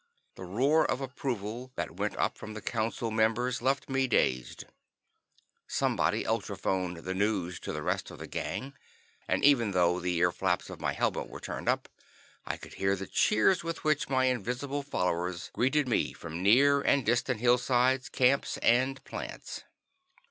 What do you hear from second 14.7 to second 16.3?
followers greeted me,